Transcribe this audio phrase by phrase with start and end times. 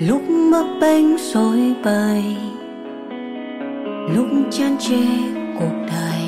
[0.00, 0.22] lúc
[0.52, 2.24] bấp bênh rối bời
[4.14, 5.06] lúc chán chê
[5.58, 6.22] cuộc đời.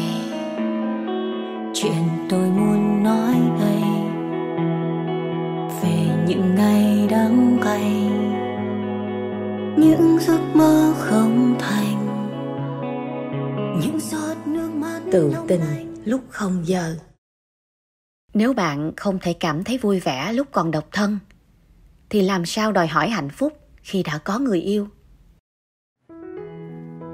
[1.75, 3.83] Chuyện tôi muốn nói đây
[5.83, 7.93] về những ngày đắng cay
[9.77, 12.07] những giấc mơ không thành
[13.81, 16.97] những giọt nước mắt tự tình lúc không giờ.
[18.35, 21.19] Nếu bạn không thể cảm thấy vui vẻ lúc còn độc thân
[22.11, 24.87] thì làm sao đòi hỏi hạnh phúc khi đã có người yêu.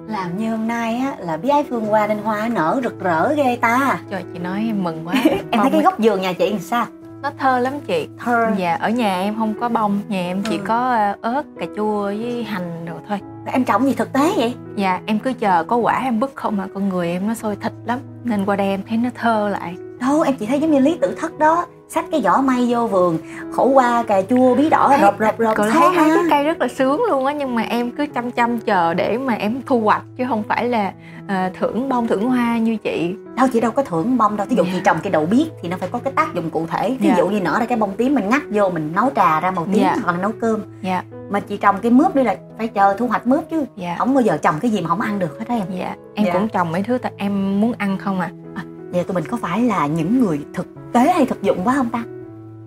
[0.09, 3.35] Làm như hôm nay á là biết ái phương qua nên hoa nở rực rỡ
[3.35, 4.01] ghê ta.
[4.11, 5.15] Trời chị nói em mừng quá.
[5.51, 6.87] Em thấy cái góc giường nhà chị làm sao?
[7.23, 8.09] Nó thơ lắm chị.
[8.19, 8.51] Thơ.
[8.57, 10.63] Dạ ở nhà em không có bông nhà em chỉ ừ.
[10.67, 13.19] có ờ, ớt cà chua với hành rồi thôi.
[13.47, 14.55] Em trồng gì thực tế vậy?
[14.77, 17.57] Dạ em cứ chờ có quả em bứt không mà con người em nó sôi
[17.57, 17.99] thịt lắm.
[18.25, 19.77] Nên qua đây em thấy nó thơ lại.
[20.01, 22.87] Đâu em chỉ thấy giống như lý tử thất đó xách cái vỏ may vô
[22.87, 23.19] vườn
[23.53, 26.61] khổ qua cà chua bí đỏ thấy, rộp rộp rộp thấy hai cái cây rất
[26.61, 29.81] là sướng luôn á nhưng mà em cứ chăm chăm chờ để mà em thu
[29.81, 30.93] hoạch chứ không phải là
[31.25, 34.57] uh, thưởng bông thưởng hoa như chị đâu chị đâu có thưởng bông đâu ví
[34.57, 34.75] dụ yeah.
[34.75, 34.83] chị dạ.
[34.85, 37.19] trồng cây đậu biếc thì nó phải có cái tác dụng cụ thể ví yeah.
[37.19, 37.25] Dạ.
[37.25, 39.65] dụ như nở ra cái bông tím mình ngắt vô mình nấu trà ra màu
[39.65, 39.97] tím yeah.
[39.97, 40.03] Dạ.
[40.05, 41.05] hoặc là nấu cơm yeah.
[41.31, 43.99] mà chị trồng cái mướp đi là phải chờ thu hoạch mướp chứ yeah.
[43.99, 46.27] không bao giờ trồng cái gì mà không ăn được hết á em dạ em
[46.27, 46.39] yeah.
[46.39, 49.37] cũng trồng mấy thứ tại em muốn ăn không à, à vậy tụi mình có
[49.37, 52.05] phải là những người thực tế hay thực dụng quá không ta?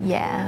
[0.05, 0.45] Dạ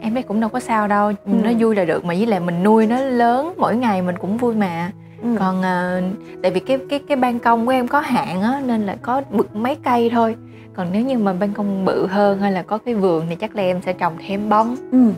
[0.00, 1.08] em thấy cũng đâu có sao đâu.
[1.08, 1.32] Ừ.
[1.44, 4.36] nó vui là được mà với lại mình nuôi nó lớn mỗi ngày mình cũng
[4.36, 4.90] vui mà.
[5.22, 5.28] Ừ.
[5.38, 8.86] còn uh, tại vì cái cái cái ban công của em có hạn á nên
[8.86, 10.36] là có bực mấy cây thôi.
[10.74, 13.56] Còn nếu như mà ban công bự hơn hay là có cái vườn thì chắc
[13.56, 14.76] là em sẽ trồng thêm bông.
[14.92, 15.12] Ừ.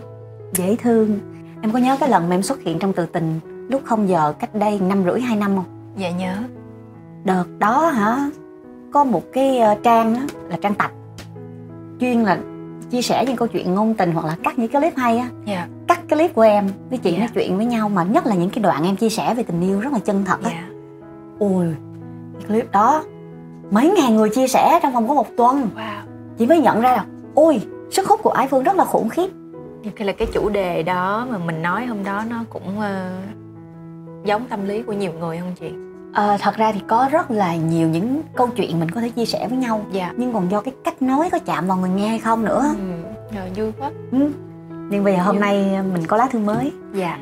[0.53, 1.19] dễ thương.
[1.63, 4.33] Em có nhớ cái lần mà em xuất hiện trong từ tình lúc không giờ
[4.39, 5.93] cách đây năm rưỡi hai năm không?
[5.97, 6.35] Dạ nhớ.
[7.25, 8.31] Đợt đó hả
[8.93, 10.93] có một cái uh, trang á là trang tạch
[12.05, 12.39] chuyên là
[12.91, 15.29] chia sẻ những câu chuyện ngôn tình hoặc là cắt những cái clip hay á
[15.47, 15.47] yeah.
[15.47, 15.69] Dạ.
[15.89, 17.21] cắt cái clip của em với chị yeah.
[17.21, 17.33] nói dạ.
[17.35, 19.81] chuyện với nhau mà nhất là những cái đoạn em chia sẻ về tình yêu
[19.81, 20.65] rất là chân thật á yeah.
[20.65, 21.07] Dạ.
[21.39, 21.67] ui
[22.39, 23.05] cái clip đó
[23.71, 26.01] mấy ngàn người chia sẻ trong vòng có một tuần wow.
[26.39, 27.05] chị mới nhận ra là
[27.35, 27.61] ui
[27.91, 29.29] sức hút của ái phương rất là khủng khiếp
[29.97, 34.45] cái là cái chủ đề đó mà mình nói hôm đó nó cũng uh, giống
[34.49, 35.71] tâm lý của nhiều người không chị
[36.15, 39.25] À, thật ra thì có rất là nhiều những câu chuyện mình có thể chia
[39.25, 39.85] sẻ với nhau.
[39.93, 40.13] Dạ.
[40.17, 42.75] nhưng còn do cái cách nói có chạm vào người nghe hay không nữa.
[42.79, 42.85] Ừ.
[43.37, 43.91] Rồi, vui quá.
[44.13, 44.31] Ừ.
[44.91, 46.73] nhưng bây giờ hôm nay mình có lá thư mới.
[46.93, 47.19] Dạ.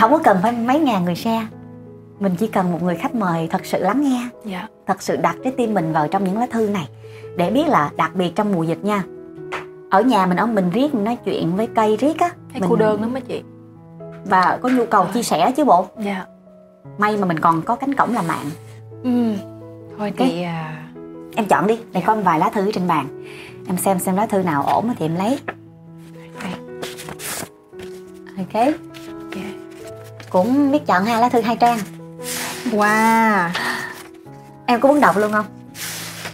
[0.00, 1.46] Không có cần phải mấy ngàn người share.
[2.20, 4.28] Mình chỉ cần một người khách mời thật sự lắng nghe.
[4.44, 4.68] Dạ.
[4.86, 6.88] thật sự đặt cái tim mình vào trong những lá thư này.
[7.36, 9.02] Để biết là đặc biệt trong mùa dịch nha.
[9.90, 12.70] Ở nhà mình ông mình riết mình nói chuyện với cây riết á thấy mình...
[12.70, 13.42] cô đơn lắm á chị.
[14.24, 15.12] Và có nhu cầu Rồi.
[15.14, 15.86] chia sẻ chứ bộ.
[15.98, 16.24] Dạ
[16.98, 18.50] may mà mình còn có cánh cổng làm mạng
[19.02, 19.34] ừ.
[19.98, 20.28] Thôi okay.
[20.28, 20.86] thì à...
[21.36, 23.24] em chọn đi đây có một vài lá thư trên bàn.
[23.66, 25.38] Em xem xem lá thư nào ổn thì em lấy.
[28.38, 28.54] Ok.
[28.54, 28.74] Okay.
[30.30, 31.78] cũng biết chọn hai lá thư hai trang.
[32.70, 33.48] Wow.
[34.66, 35.46] Em có muốn đọc luôn không?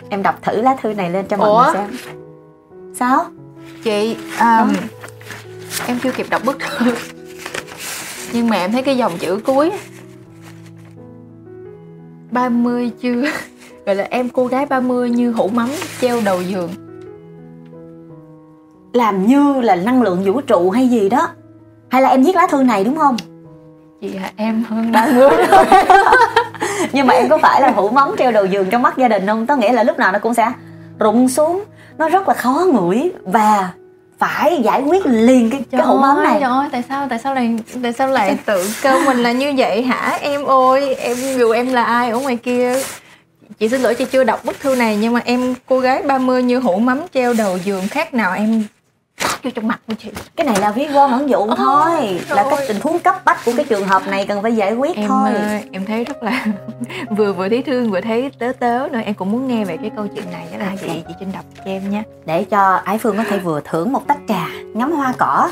[0.08, 2.14] Em đọc thử lá thư này lên cho mọi người xem.
[2.94, 3.24] Sao?
[3.84, 4.72] Chị um,
[5.86, 6.58] em chưa kịp đọc bức.
[6.78, 6.94] Thư
[8.32, 9.72] nhưng mà em thấy cái dòng chữ cuối
[12.30, 13.22] 30 chưa?
[13.86, 15.68] Gọi là em cô gái 30 như hũ mắm
[16.00, 16.70] treo đầu giường.
[18.92, 21.28] Làm như là năng lượng vũ trụ hay gì đó.
[21.88, 23.16] Hay là em viết lá thư này đúng không?
[24.00, 25.64] Chị à, em hơn 30 rồi
[26.92, 29.26] Nhưng mà em có phải là hũ mắm treo đầu giường trong mắt gia đình
[29.26, 29.46] không?
[29.46, 30.52] Có nghĩa là lúc nào nó cũng sẽ
[30.98, 31.64] rụng xuống.
[31.98, 33.70] Nó rất là khó ngửi Và
[34.20, 36.36] phải giải quyết liền cái cái hũ mắm này.
[36.40, 39.54] trời ơi tại sao tại sao lại tại sao lại tự kêu mình là như
[39.56, 40.18] vậy hả?
[40.20, 42.82] Em ơi em dù em là ai ở ngoài kia
[43.58, 46.42] chị xin lỗi chị chưa đọc bức thư này nhưng mà em cô gái 30
[46.42, 48.64] như hũ mắm treo đầu giường khác nào em
[49.42, 50.10] vô trong mặt của chị.
[50.36, 52.20] Cái này là ví von ẩn dụ thôi.
[52.28, 54.96] là cái tình huống cấp bách của cái trường hợp này cần phải giải quyết
[54.96, 55.30] em, thôi.
[55.34, 56.46] ờ, em thấy rất là
[57.16, 59.00] vừa vừa thấy thương vừa thấy tớ tớ nữa.
[59.04, 61.32] Em cũng muốn nghe về cái câu chuyện này đó là à, chị chị trinh
[61.32, 64.46] đọc cho em nha để cho ái phương có thể vừa thưởng một tách trà
[64.74, 65.50] ngắm hoa cỏ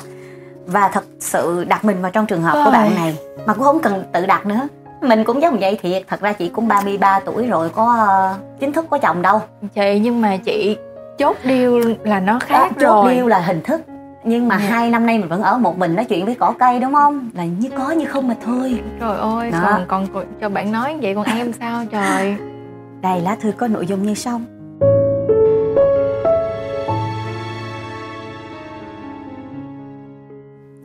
[0.66, 2.64] và thật sự đặt mình vào trong trường hợp Ôi.
[2.64, 3.16] của bạn này.
[3.46, 4.68] Mà cũng không cần tự đặt nữa.
[5.02, 6.02] Mình cũng giống vậy thiệt.
[6.08, 9.40] Thật ra chị cũng 33 tuổi rồi có uh, chính thức có chồng đâu.
[9.74, 10.76] Chị nhưng mà chị
[11.18, 13.04] chốt deal là nó khác Đó, rồi.
[13.04, 13.80] chốt deal là hình thức.
[14.24, 14.60] Nhưng mà ừ.
[14.68, 17.30] hai năm nay mình vẫn ở một mình nói chuyện với cỏ cây đúng không?
[17.34, 18.80] Là như có như không mà thôi.
[19.00, 19.80] Trời ơi Đó.
[19.88, 22.36] còn còn cho bạn nói vậy còn em sao trời?
[23.02, 24.40] Đây lá thư có nội dung như sau.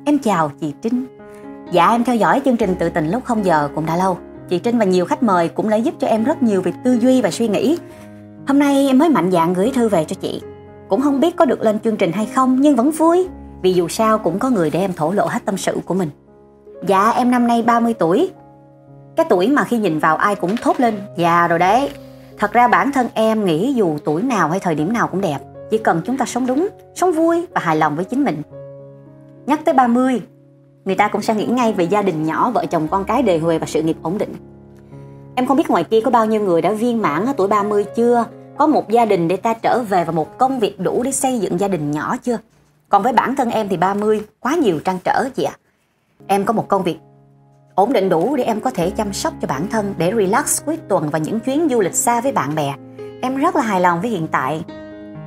[0.06, 1.06] Em chào chị Trinh.
[1.71, 4.18] Dạ em theo dõi chương trình tự tình lúc không giờ cũng đã lâu.
[4.50, 7.00] Chị Trinh và nhiều khách mời cũng đã giúp cho em rất nhiều việc tư
[7.00, 7.77] duy và suy nghĩ
[8.48, 10.42] Hôm nay em mới mạnh dạn gửi thư về cho chị.
[10.90, 13.28] Cũng không biết có được lên chương trình hay không nhưng vẫn vui.
[13.62, 16.10] Vì dù sao cũng có người để em thổ lộ hết tâm sự của mình.
[16.88, 18.31] Dạ em năm nay 30 tuổi.
[19.16, 21.90] Cái tuổi mà khi nhìn vào ai cũng thốt lên già rồi đấy.
[22.38, 25.40] Thật ra bản thân em nghĩ dù tuổi nào hay thời điểm nào cũng đẹp.
[25.72, 28.42] Chỉ cần chúng ta sống đúng, sống vui và hài lòng với chính mình.
[29.45, 30.22] Nhắc tới 30,
[30.86, 33.40] người ta cũng sẽ nghĩ ngay về gia đình nhỏ, vợ chồng con cái đề
[33.40, 34.34] huề và sự nghiệp ổn định.
[35.35, 37.83] Em không biết ngoài kia có bao nhiêu người đã viên mãn ở tuổi 30
[37.95, 38.25] chưa?
[38.57, 41.39] Có một gia đình để ta trở về và một công việc đủ để xây
[41.39, 42.38] dựng gia đình nhỏ chưa?
[42.89, 45.53] Còn với bản thân em thì 30 quá nhiều trăn trở chị ạ.
[45.56, 45.59] À.
[46.27, 46.97] Em có một công việc
[47.75, 50.77] ổn định đủ để em có thể chăm sóc cho bản thân để relax cuối
[50.89, 52.74] tuần và những chuyến du lịch xa với bạn bè.
[53.21, 54.63] Em rất là hài lòng với hiện tại.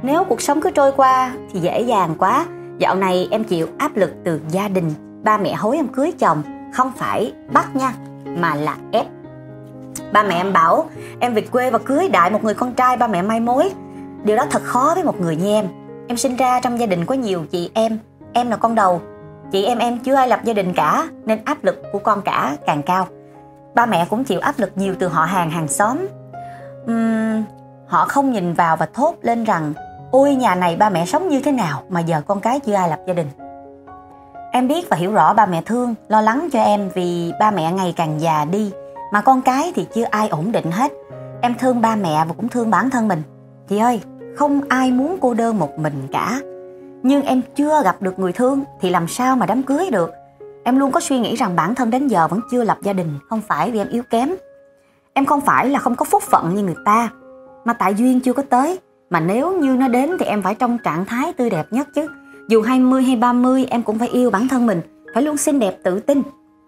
[0.02, 2.46] Nếu cuộc sống cứ trôi qua thì dễ dàng quá.
[2.78, 4.92] Dạo này em chịu áp lực từ gia đình,
[5.22, 6.42] ba mẹ hối em cưới chồng,
[6.72, 7.94] không phải bắt nha,
[8.24, 9.15] mà là ép.
[10.12, 10.88] Ba mẹ em bảo
[11.20, 13.70] em về quê và cưới đại một người con trai ba mẹ mai mối.
[14.25, 15.69] Điều đó thật khó với một người như em.
[16.08, 17.98] Em sinh ra trong gia đình có nhiều chị em,
[18.32, 19.00] em là con đầu.
[19.52, 22.56] Chị em em chưa ai lập gia đình cả nên áp lực của con cả
[22.66, 23.06] càng cao.
[23.75, 26.06] Ba mẹ cũng chịu áp lực nhiều từ họ hàng hàng xóm.
[26.90, 27.44] Uhm,
[27.87, 29.72] họ không nhìn vào và thốt lên rằng
[30.10, 32.88] ôi nhà này ba mẹ sống như thế nào mà giờ con cái chưa ai
[32.88, 33.28] lập gia đình.
[34.52, 37.72] Em biết và hiểu rõ ba mẹ thương, lo lắng cho em vì ba mẹ
[37.72, 38.72] ngày càng già đi
[39.12, 40.92] mà con cái thì chưa ai ổn định hết.
[41.42, 43.22] Em thương ba mẹ và cũng thương bản thân mình.
[43.68, 44.00] Chị ơi,
[44.36, 46.40] không ai muốn cô đơn một mình cả.
[47.02, 50.10] Nhưng em chưa gặp được người thương thì làm sao mà đám cưới được?
[50.64, 53.18] Em luôn có suy nghĩ rằng bản thân đến giờ vẫn chưa lập gia đình,
[53.28, 54.34] không phải vì em yếu kém.
[55.12, 57.10] Em không phải là không có phúc phận như người ta,
[57.64, 58.78] mà tại duyên chưa có tới.
[59.10, 62.08] Mà nếu như nó đến thì em phải trong trạng thái tươi đẹp nhất chứ.
[62.48, 64.80] Dù 20 hay 30 em cũng phải yêu bản thân mình,
[65.14, 66.22] phải luôn xinh đẹp tự tin.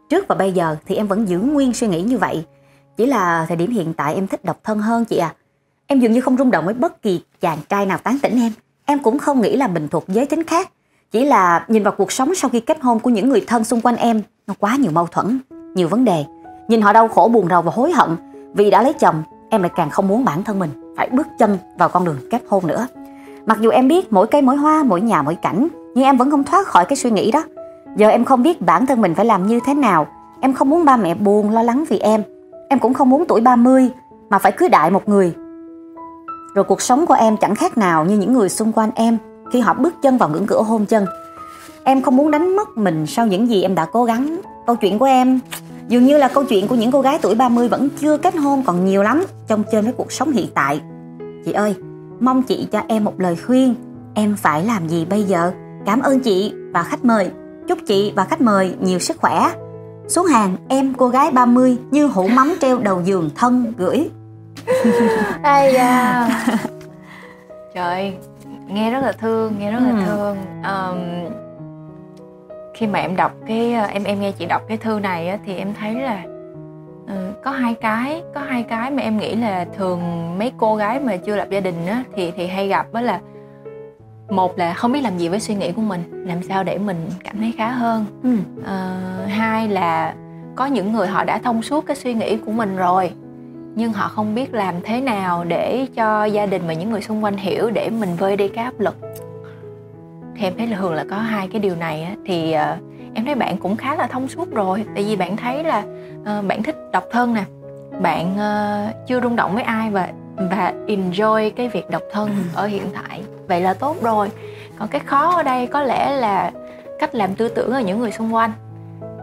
[0.08, 2.44] Trước và bây giờ thì em vẫn giữ nguyên suy nghĩ như vậy.
[2.96, 5.34] Chỉ là thời điểm hiện tại em thích độc thân hơn chị à.
[5.86, 8.52] Em dường như không rung động với bất kỳ chàng trai nào tán tỉnh em.
[8.84, 10.70] Em cũng không nghĩ là mình thuộc giới tính khác.
[11.10, 13.80] Chỉ là nhìn vào cuộc sống sau khi kết hôn của những người thân xung
[13.80, 15.38] quanh em, nó quá nhiều mâu thuẫn,
[15.74, 16.24] nhiều vấn đề.
[16.68, 18.10] Nhìn họ đau khổ buồn rầu và hối hận
[18.54, 21.58] vì đã lấy chồng, em lại càng không muốn bản thân mình phải bước chân
[21.78, 22.86] vào con đường kết hôn nữa.
[23.46, 26.30] Mặc dù em biết mỗi cây mỗi hoa, mỗi nhà mỗi cảnh, nhưng em vẫn
[26.30, 27.44] không thoát khỏi cái suy nghĩ đó.
[27.98, 30.06] Giờ em không biết bản thân mình phải làm như thế nào.
[30.40, 32.22] Em không muốn ba mẹ buồn lo lắng vì em.
[32.68, 33.90] Em cũng không muốn tuổi 30
[34.30, 35.34] mà phải cưới đại một người.
[36.54, 39.18] Rồi cuộc sống của em chẳng khác nào như những người xung quanh em
[39.52, 41.06] khi họ bước chân vào ngưỡng cửa hôn chân.
[41.84, 44.40] Em không muốn đánh mất mình sau những gì em đã cố gắng.
[44.66, 45.40] Câu chuyện của em
[45.88, 48.62] dường như là câu chuyện của những cô gái tuổi 30 vẫn chưa kết hôn
[48.66, 50.80] còn nhiều lắm trong trên với cuộc sống hiện tại.
[51.44, 51.74] Chị ơi,
[52.20, 53.74] mong chị cho em một lời khuyên.
[54.14, 55.52] Em phải làm gì bây giờ?
[55.86, 57.30] Cảm ơn chị và khách mời.
[57.68, 59.50] Chúc chị và khách mời nhiều sức khỏe.
[60.08, 64.10] Xuống hàng em cô gái 30 như hũ mắm treo đầu giường thân gửi.
[65.42, 66.28] Ai da.
[67.74, 68.14] Trời,
[68.66, 70.04] nghe rất là thương, nghe rất là ừ.
[70.06, 70.36] thương.
[70.62, 70.98] Um,
[72.74, 75.56] khi mà em đọc cái em em nghe chị đọc cái thư này á, thì
[75.56, 76.22] em thấy là
[77.04, 80.00] uh, có hai cái có hai cái mà em nghĩ là thường
[80.38, 83.20] mấy cô gái mà chưa lập gia đình á thì thì hay gặp đó là
[84.30, 86.96] một là không biết làm gì với suy nghĩ của mình làm sao để mình
[87.24, 88.04] cảm thấy khá hơn.
[88.22, 88.36] Ừ.
[88.66, 90.14] à, hai là
[90.56, 93.10] có những người họ đã thông suốt cái suy nghĩ của mình rồi
[93.74, 97.24] nhưng họ không biết làm thế nào để cho gia đình và những người xung
[97.24, 98.96] quanh hiểu để mình vơi đi cái áp lực.
[100.36, 103.24] Thì em thấy là thường là có hai cái điều này á, thì uh, em
[103.24, 104.84] thấy bạn cũng khá là thông suốt rồi.
[104.94, 105.78] Tại vì bạn thấy là
[106.20, 107.44] uh, bạn thích độc thân nè
[108.00, 112.66] bạn uh, chưa rung động với ai và và enjoy cái việc độc thân ở
[112.66, 114.30] hiện tại vậy là tốt rồi.
[114.78, 116.52] Còn cái khó ở đây có lẽ là
[116.98, 118.52] cách làm tư tưởng ở những người xung quanh.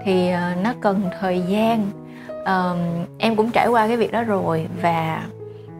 [0.05, 1.91] Thì uh, nó cần thời gian.
[2.46, 2.77] Um,
[3.17, 5.27] em cũng trải qua cái việc đó rồi và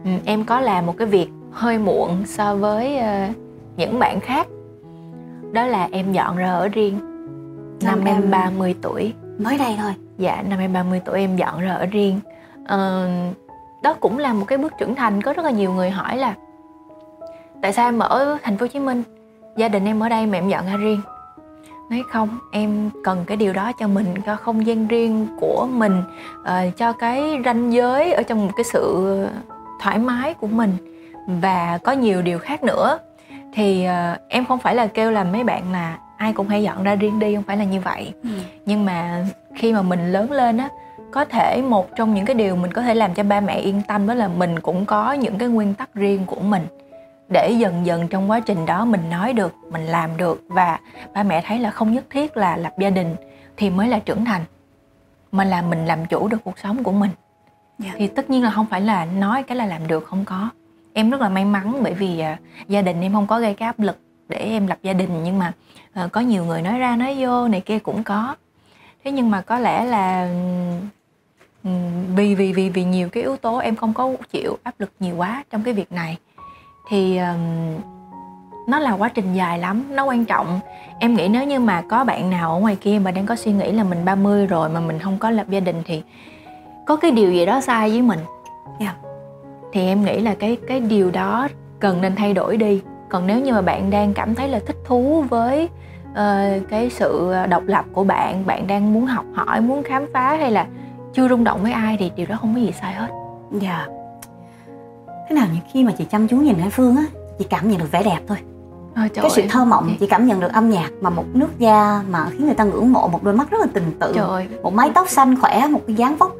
[0.04, 3.36] um, em có làm một cái việc hơi muộn so với uh,
[3.76, 4.46] những bạn khác.
[5.52, 6.98] Đó là em dọn ra ở riêng.
[7.80, 9.14] Năm, năm em 30 tuổi.
[9.38, 9.92] mới đây thôi.
[10.18, 12.20] Dạ năm em 30 tuổi em dọn ra ở riêng.
[12.62, 13.36] Uh,
[13.82, 15.22] đó cũng là một cái bước trưởng thành.
[15.22, 16.34] Có rất là nhiều người hỏi là
[17.62, 19.02] tại sao em ở thành phố hồ chí minh?
[19.56, 21.00] Gia đình em ở đây mà em dọn ra riêng.
[21.90, 26.02] Nói không em cần cái điều đó cho mình cho không gian riêng của mình
[26.40, 29.26] uh, cho cái ranh giới ở trong một cái sự
[29.80, 30.76] thoải mái của mình.
[31.26, 32.98] Và có nhiều điều khác nữa.
[33.52, 36.82] Thì uh, em không phải là kêu là mấy bạn là ai cũng hay dọn
[36.82, 38.12] ra riêng đi không phải là như vậy.
[38.22, 38.28] Ừ.
[38.66, 40.68] nhưng mà khi mà mình lớn lên á
[41.10, 43.82] có thể một trong những cái điều mình có thể làm cho ba mẹ yên
[43.88, 46.66] tâm đó là mình cũng có những cái nguyên tắc riêng của mình
[47.28, 50.78] để dần dần trong quá trình đó mình nói được mình làm được và
[51.14, 53.16] ba mẹ thấy là không nhất thiết là lập gia đình
[53.56, 54.44] thì mới là trưởng thành
[55.32, 57.10] mà là mình làm chủ được cuộc sống của mình
[57.82, 57.94] yeah.
[57.94, 57.98] Dạ.
[57.98, 60.48] thì tất nhiên là không phải là nói cái là làm được không có
[60.92, 63.66] em rất là may mắn bởi vì uh, gia đình em không có gây cái
[63.66, 65.52] áp lực để em lập gia đình nhưng mà
[66.04, 68.36] uh, có nhiều người nói ra nói vô này kia cũng có
[69.04, 70.28] thế nhưng mà có lẽ là
[72.16, 75.16] vì vì vì vì nhiều cái yếu tố em không có chịu áp lực nhiều
[75.16, 76.18] quá trong cái việc này
[76.88, 77.74] thì um,
[78.66, 80.60] nó là quá trình dài lắm nó quan trọng
[80.98, 83.52] em nghĩ nếu như mà có bạn nào ở ngoài kia mà đang có suy
[83.52, 86.02] nghĩ là mình 30 rồi mà mình không có lập gia đình thì
[86.86, 88.18] có cái điều gì đó sai với mình
[88.78, 88.96] yeah.
[89.72, 91.48] thì em nghĩ là cái cái điều đó
[91.80, 94.76] cần nên thay đổi đi còn nếu như mà bạn đang cảm thấy là thích
[94.84, 95.68] thú với
[96.10, 100.36] uh, cái sự độc lập của bạn bạn đang muốn học hỏi muốn khám phá
[100.36, 100.66] hay là
[101.12, 103.08] chưa rung động với ai thì điều đó không có gì sai hết
[103.52, 103.95] dạ yeah
[105.28, 107.04] thế nào những khi mà chị chăm chú nhìn hai phương á
[107.38, 108.38] chị cảm nhận được vẻ đẹp thôi.
[108.96, 112.02] Ôi, cái sự thơ mộng chị cảm nhận được âm nhạc mà một nước da
[112.10, 114.14] mà khiến người ta ngưỡng mộ một đôi mắt rất là tình tự
[114.62, 116.36] một mái tóc xanh khỏe một cái dáng vóc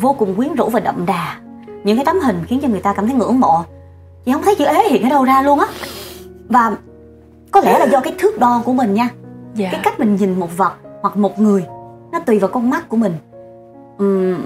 [0.00, 1.40] vô cùng quyến rũ và đậm đà.
[1.84, 3.62] Những cái tấm hình khiến cho người ta cảm thấy ngưỡng mộ.
[4.24, 5.66] Chị không thấy chữ ế hiện ở đâu ra luôn á.
[6.48, 6.76] Và
[7.50, 9.08] có lẽ là do cái thước đo của mình nha.
[9.54, 9.68] Dạ.
[9.72, 10.72] cái cách mình nhìn một vật
[11.02, 11.64] hoặc một người
[12.12, 13.12] nó tùy vào con mắt của mình.
[14.02, 14.42] Uhm,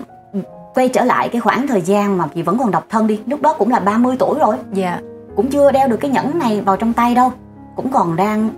[0.74, 3.42] quay trở lại cái khoảng thời gian mà chị vẫn còn độc thân đi lúc
[3.42, 5.00] đó cũng là 30 tuổi rồi dạ
[5.36, 7.32] cũng chưa đeo được cái nhẫn này vào trong tay đâu
[7.76, 8.50] cũng còn đang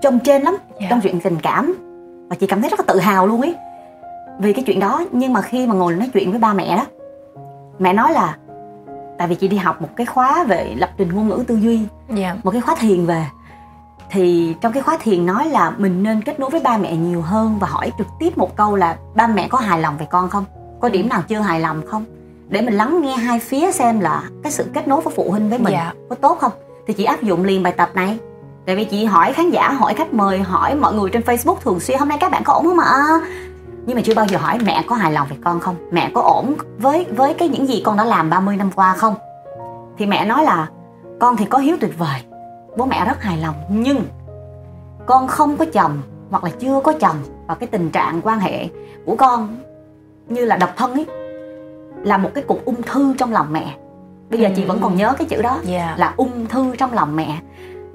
[0.00, 0.80] trông trên lắm yeah.
[0.80, 0.86] Dạ.
[0.90, 1.74] trong chuyện tình cảm
[2.30, 3.54] và chị cảm thấy rất là tự hào luôn ấy
[4.38, 6.86] vì cái chuyện đó nhưng mà khi mà ngồi nói chuyện với ba mẹ đó
[7.78, 8.36] mẹ nói là
[9.18, 11.76] tại vì chị đi học một cái khóa về lập trình ngôn ngữ tư duy
[11.76, 12.18] yeah.
[12.18, 12.36] Dạ.
[12.42, 13.24] một cái khóa thiền về
[14.10, 17.20] thì trong cái khóa thiền nói là mình nên kết nối với ba mẹ nhiều
[17.20, 20.28] hơn và hỏi trực tiếp một câu là ba mẹ có hài lòng về con
[20.28, 20.44] không
[20.80, 22.04] có điểm nào chưa hài lòng không?
[22.48, 25.50] Để mình lắng nghe hai phía xem là cái sự kết nối với phụ huynh
[25.50, 25.72] với mình.
[25.72, 25.92] Dạ.
[26.08, 26.52] có tốt không?
[26.86, 28.18] Thì chị áp dụng liền bài tập này.
[28.66, 31.80] Tại vì chị hỏi khán giả hỏi khách mời hỏi mọi người trên facebook thường
[31.80, 33.20] xuyên hôm nay các bạn có ổn không ạ?
[33.86, 35.76] Nhưng mà chưa bao giờ hỏi mẹ có hài lòng về con không?
[35.90, 39.14] Mẹ có ổn với với cái những gì con đã làm 30 năm qua không?
[39.98, 40.68] Thì mẹ nói là
[41.20, 42.20] con thì có hiếu tuyệt vời.
[42.76, 44.02] Bố mẹ rất hài lòng nhưng
[45.06, 47.16] con không có chồng hoặc là chưa có chồng
[47.46, 48.68] và cái tình trạng quan hệ
[49.06, 49.56] của con
[50.28, 51.06] như là độc thân ấy
[52.04, 53.76] là một cái cục ung thư trong lòng mẹ
[54.30, 54.52] bây giờ ừ.
[54.56, 55.64] chị vẫn còn nhớ cái chữ đó yeah.
[55.66, 55.94] Dạ.
[55.98, 57.38] là ung thư trong lòng mẹ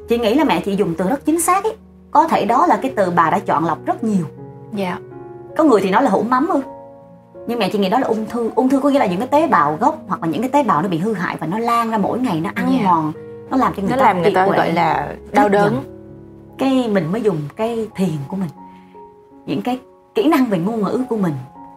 [0.09, 1.75] chị nghĩ là mẹ chị dùng từ rất chính xác ấy
[2.11, 4.25] có thể đó là cái từ bà đã chọn lọc rất nhiều
[4.73, 5.01] dạ yeah.
[5.57, 6.61] có người thì nói là hũ mắm ư
[7.47, 9.27] nhưng mẹ chị nghĩ đó là ung thư ung thư có nghĩa là những cái
[9.27, 11.59] tế bào gốc hoặc là những cái tế bào nó bị hư hại và nó
[11.59, 12.81] lan ra mỗi ngày nó ăn yeah.
[12.83, 12.89] Dạ.
[12.89, 13.13] mòn
[13.49, 15.83] nó làm cho người nó ta làm người ta gọi là đau đớn
[16.57, 18.49] cái mình mới dùng cái thiền của mình
[19.45, 19.79] những cái
[20.15, 21.33] kỹ năng về ngôn ngữ của mình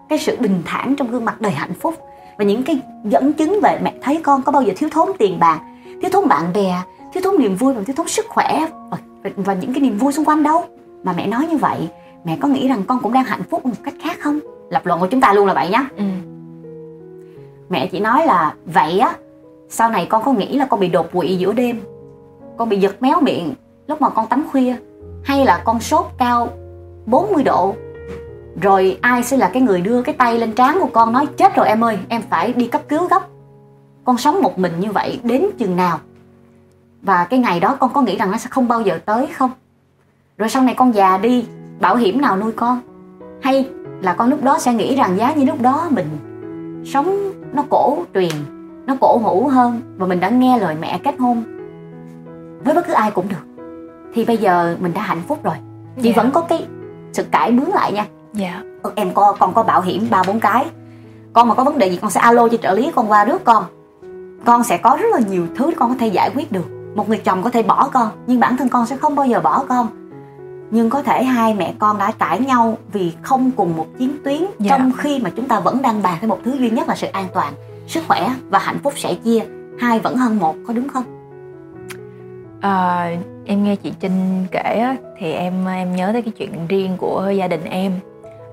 [0.08, 1.94] cái sự bình thản trong gương mặt đầy hạnh phúc.
[2.38, 5.38] Và những cái dẫn chứng về mẹ thấy con có bao giờ thiếu thốn tiền
[5.38, 5.60] bạc
[6.02, 6.82] thiếu thốn bạn bè
[7.14, 8.98] thiếu thốn niềm vui và thiếu thốn sức khỏe và,
[9.36, 10.64] và những cái niềm vui xung quanh đâu.
[11.02, 11.88] Mà mẹ nói như vậy
[12.25, 14.38] mẹ có nghĩ rằng con cũng đang hạnh phúc một cách khác không?
[14.70, 15.88] Lập luận của chúng ta luôn là vậy nhá.
[15.96, 16.04] Ừ.
[17.68, 19.16] mẹ chỉ nói là vậy á
[19.68, 21.80] sau này con có nghĩ là con bị đột quỵ giữa đêm
[22.56, 23.54] con bị giật méo miệng
[23.86, 24.76] lúc mà con tắm khuya
[25.25, 26.48] hay là con sốt cao
[27.06, 27.75] 40 độ
[28.60, 31.56] rồi ai sẽ là cái người đưa cái tay lên trán của con nói chết
[31.56, 33.22] rồi em ơi em phải đi cấp cứu gấp
[34.06, 35.98] con sống một mình như vậy đến chừng nào?
[37.02, 39.50] Và cái ngày đó con có nghĩ rằng nó sẽ không bao giờ tới không?
[40.38, 41.46] Rồi sau này con già đi
[41.80, 42.80] bảo hiểm nào nuôi con?
[43.42, 43.68] Hay
[44.02, 46.06] là con lúc đó sẽ nghĩ rằng giá như lúc đó mình
[46.86, 48.32] sống nó cổ truyền
[48.86, 51.42] nó cổ hủ hơn và mình đã nghe lời mẹ kết hôn
[52.64, 53.64] với bất cứ ai cũng được?
[54.14, 55.54] Thì bây giờ mình đã hạnh phúc rồi.
[55.96, 56.16] Chị yeah.
[56.16, 56.22] Dạ.
[56.22, 56.66] vẫn có cái
[57.12, 58.62] sự cải bướng lại nha dạ.
[58.94, 60.66] Em có con có bảo hiểm ba bốn cái.
[61.32, 63.44] Con mà có vấn đề gì con sẽ alo cho trợ lý con qua rước
[63.44, 63.64] con.
[64.44, 66.92] Con sẽ có rất là nhiều thứ con có thể giải quyết được.
[66.94, 69.40] Một người chồng có thể bỏ con nhưng bản thân con sẽ không bao giờ
[69.40, 69.88] bỏ con.
[70.70, 74.42] Nhưng có thể hai mẹ con đã cãi nhau vì không cùng một chiến tuyến
[74.58, 74.78] dạ.
[74.78, 77.06] trong khi mà chúng ta vẫn đang bàn cái một thứ duy nhất là sự
[77.06, 77.52] an toàn
[77.86, 79.40] sức khỏe và hạnh phúc sẽ chia.
[79.78, 81.04] Hai vẫn hơn một có đúng không?
[82.60, 83.10] À,
[83.44, 87.32] em nghe chị trinh kể á, thì em em nhớ tới cái chuyện riêng của
[87.36, 87.92] gia đình em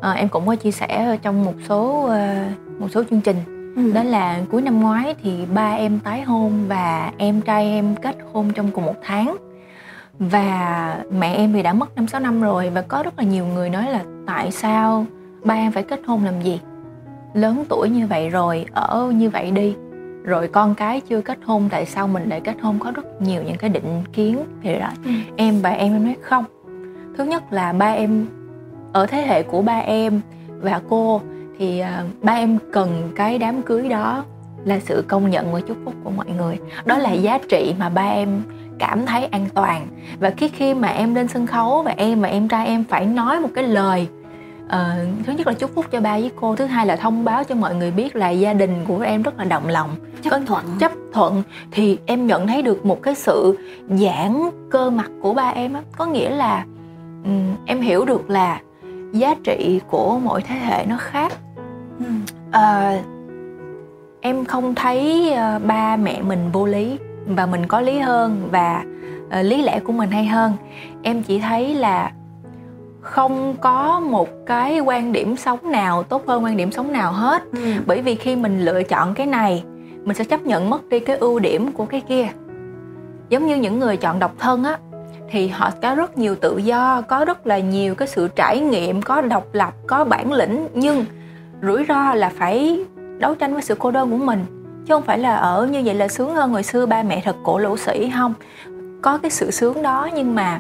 [0.03, 3.37] à, em cũng có chia sẻ trong một số uh, một số chương trình.
[3.75, 3.91] Ừ.
[3.93, 8.15] đó là cuối năm ngoái thì ba em tái hôn và em trai em kết
[8.33, 9.37] hôn trong cùng một tháng.
[10.19, 13.45] Và mẹ em thì đã mất năm sáu năm rồi và có rất là nhiều
[13.45, 15.05] người nói là tại sao
[15.43, 16.59] ba em phải kết hôn làm gì?
[17.33, 19.75] Lớn tuổi như vậy rồi ở như vậy đi.
[20.23, 22.79] Rồi con cái chưa kết hôn tại sao mình lại kết hôn?
[22.79, 24.89] Có rất nhiều những cái định kiến thì đó.
[25.05, 25.11] Ừ.
[25.35, 26.45] em và em em nói không.
[27.17, 28.27] Thứ nhất là ba em
[28.93, 31.21] ở thế hệ của ba em và cô
[31.59, 34.23] thì uh, ba em cần cái đám cưới đó
[34.65, 36.57] là sự công nhận và chúc phúc của mọi người.
[36.85, 38.43] Đó là giá trị mà ba em
[38.79, 39.87] cảm thấy an toàn.
[40.19, 43.05] Và khi khi mà em lên sân khấu và em và em trai em phải
[43.05, 44.07] nói một cái lời
[44.65, 44.71] uh,
[45.25, 47.55] thứ nhất là chúc phúc cho ba với cô thứ hai là thông báo cho
[47.55, 49.89] mọi người biết là gia đình của em rất là động lòng.
[50.21, 50.65] Chấp có thuận.
[50.79, 51.43] chấp thuận.
[51.71, 53.57] Thì em nhận thấy được một cái sự
[53.89, 55.81] giãn cơ mặt của ba em á.
[55.97, 56.65] Có nghĩa là
[57.23, 58.59] um, em hiểu được là
[59.13, 61.33] giá trị của mỗi thế hệ nó khác
[61.99, 62.05] ừ.
[62.49, 63.05] uh,
[64.21, 68.83] em không thấy uh, ba mẹ mình vô lý và mình có lý hơn và
[69.25, 70.53] uh, lý lẽ của mình hay hơn
[71.03, 72.11] em chỉ thấy là
[73.01, 77.43] không có một cái quan điểm sống nào tốt hơn quan điểm sống nào hết
[77.51, 77.73] ừ.
[77.85, 79.63] bởi vì khi mình lựa chọn cái này
[80.03, 82.27] mình sẽ chấp nhận mất đi cái ưu điểm của cái kia
[83.29, 84.77] giống như những người chọn độc thân á
[85.33, 89.01] thì họ có rất nhiều tự do, có rất là nhiều cái sự trải nghiệm,
[89.01, 91.05] có độc lập, có bản lĩnh, nhưng
[91.61, 92.85] rủi ro là phải
[93.17, 94.45] đấu tranh với sự cô đơn của mình.
[94.85, 97.35] Chứ không phải là ở như vậy là sướng hơn hồi xưa ba mẹ thật
[97.43, 98.33] cổ lỗ sĩ, không.
[99.01, 100.59] Có cái sự sướng đó nhưng mà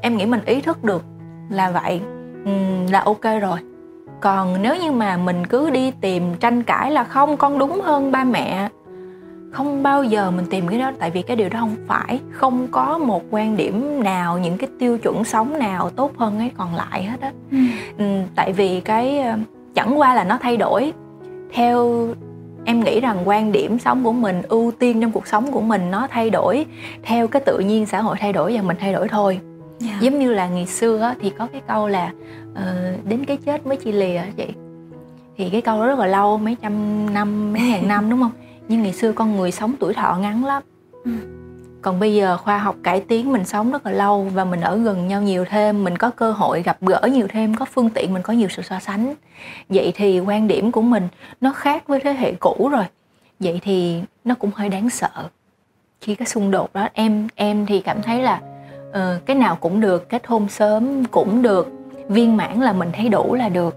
[0.00, 1.02] em nghĩ mình ý thức được
[1.50, 2.00] là vậy.
[2.90, 3.58] Là ok rồi.
[4.20, 8.12] Còn nếu như mà mình cứ đi tìm tranh cãi là không, con đúng hơn
[8.12, 8.68] ba mẹ
[9.52, 12.68] không bao giờ mình tìm cái đó tại vì cái điều đó không phải không
[12.70, 16.74] có một quan điểm nào những cái tiêu chuẩn sống nào tốt hơn cái còn
[16.74, 17.32] lại hết á
[17.98, 18.04] ừ.
[18.34, 19.38] tại vì cái ờ,
[19.74, 20.92] chẳng qua là nó thay đổi
[21.52, 22.08] theo
[22.64, 25.90] em nghĩ rằng quan điểm sống của mình ưu tiên trong cuộc sống của mình
[25.90, 26.66] nó thay đổi
[27.02, 29.40] theo cái tự nhiên xã hội thay đổi và mình thay đổi thôi
[29.80, 29.94] yeah.
[29.94, 29.98] Dạ.
[30.00, 32.12] giống như là ngày xưa á, thì có cái câu là
[32.52, 32.58] uh,
[33.04, 34.46] đến cái chết mới chia lìa chị
[35.36, 38.32] thì cái câu đó rất là lâu mấy trăm năm mấy ngàn năm đúng không
[38.68, 40.62] nhưng ngày xưa con người sống tuổi thọ ngắn lắm.
[41.04, 41.12] Ừ.
[41.82, 44.76] còn bây giờ khoa học cải tiến mình sống rất là lâu và mình ở
[44.76, 48.14] gần nhau nhiều thêm mình có cơ hội gặp gỡ nhiều thêm có phương tiện
[48.14, 49.14] mình có nhiều sự so sánh.
[49.68, 51.08] Vậy thì quan điểm của mình
[51.40, 52.84] nó khác với thế hệ cũ rồi.
[53.40, 55.28] Vậy thì nó cũng hơi đáng sợ.
[56.00, 58.40] Khi cái xung đột đó em em thì cảm thấy là
[58.88, 61.68] uh, cái nào cũng được kết hôn sớm cũng được
[62.08, 63.76] viên mãn là mình thấy đủ là được.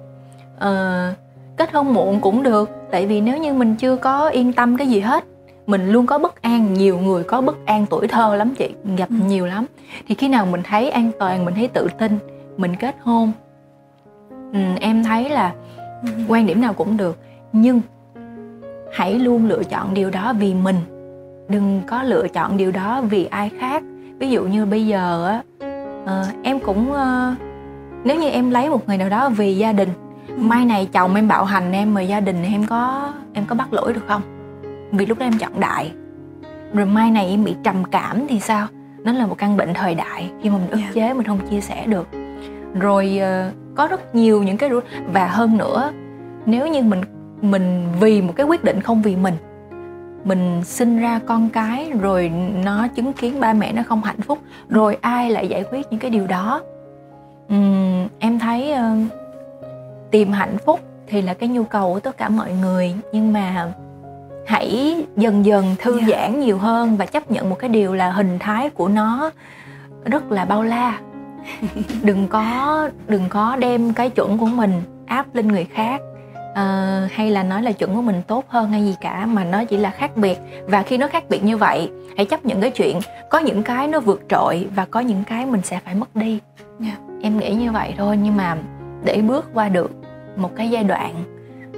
[0.57, 1.17] Uh,
[1.57, 2.69] kết hôn muộn cũng được.
[2.91, 5.23] Tại vì nếu như mình chưa có yên tâm cái gì hết
[5.67, 9.09] mình luôn có bất an nhiều người có bất an tuổi thơ lắm chị gặp
[9.09, 9.15] ừ.
[9.27, 9.65] nhiều lắm.
[10.07, 12.17] Thì khi nào mình thấy an toàn mình thấy tự tin
[12.57, 13.31] mình kết hôn
[14.53, 15.53] ừ, em thấy là
[16.01, 16.09] ừ.
[16.27, 17.17] quan điểm nào cũng được.
[17.51, 17.81] Nhưng
[18.93, 20.75] hãy luôn lựa chọn điều đó vì mình.
[21.49, 23.83] Đừng có lựa chọn điều đó vì ai khác.
[24.19, 25.41] Ví dụ như bây giờ á
[26.03, 27.37] uh, em cũng uh,
[28.03, 29.89] nếu như em lấy một người nào đó vì gia đình
[30.37, 33.73] mai này chồng em bạo hành em mà gia đình em có em có bắt
[33.73, 34.21] lỗi được không?
[34.91, 35.91] Vì lúc đó em chọn đại.
[36.73, 38.67] Rồi mai này em bị trầm cảm thì sao?
[39.03, 40.91] Nó là một căn bệnh thời đại khi mà mình ức dạ.
[40.93, 42.07] chế mình không chia sẻ được.
[42.79, 44.69] Rồi uh, có rất nhiều những cái
[45.13, 45.91] và hơn nữa
[46.45, 47.01] nếu như mình
[47.41, 49.33] mình vì một cái quyết định không vì mình
[50.23, 52.31] mình sinh ra con cái rồi
[52.63, 55.99] nó chứng kiến ba mẹ nó không hạnh phúc rồi ai lại giải quyết những
[55.99, 56.61] cái điều đó?
[57.53, 59.11] Uhm, em thấy uh,
[60.15, 63.71] tìm hạnh phúc thì là cái nhu cầu của tất cả mọi người nhưng mà
[64.47, 66.09] hãy dần dần thư yeah.
[66.09, 66.17] Dạ.
[66.17, 69.31] giãn nhiều hơn và chấp nhận một cái điều là hình thái của nó
[70.05, 70.99] rất là bao la
[72.03, 76.01] đừng có đừng có đem cái chuẩn của mình áp lên người khác
[76.51, 79.65] uh, hay là nói là chuẩn của mình tốt hơn hay gì cả mà nó
[79.65, 82.71] chỉ là khác biệt và khi nó khác biệt như vậy hãy chấp nhận cái
[82.71, 82.99] chuyện
[83.29, 86.39] có những cái nó vượt trội và có những cái mình sẽ phải mất đi
[86.83, 86.97] yeah.
[87.09, 87.15] Dạ.
[87.21, 88.57] em nghĩ như vậy thôi nhưng mà
[89.03, 89.91] để bước qua được
[90.37, 91.23] một cái giai đoạn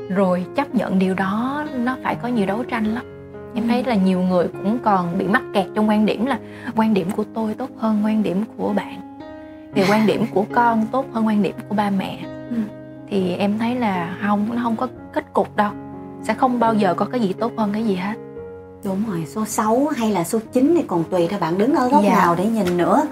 [0.10, 3.06] rồi chấp nhận điều đó nó phải có nhiều đấu tranh lắm.
[3.56, 6.39] Em thấy là nhiều người cũng còn bị mắc kẹt trong quan điểm là
[6.76, 9.20] quan điểm của tôi tốt hơn quan điểm của bạn.
[9.74, 12.20] Vì quan điểm của con tốt hơn quan điểm của ba mẹ.
[12.50, 12.58] Ừ.
[13.10, 15.72] thì em thấy là không nó không có kết cục đâu.
[16.24, 18.13] Sẽ không bao giờ có cái gì tốt hơn cái gì hết.
[18.84, 21.89] Đúng rồi số 6 hay là số 9 thì còn tùy theo bạn đứng ở
[21.89, 22.15] góc dạ.
[22.15, 23.04] nào để nhìn nữa.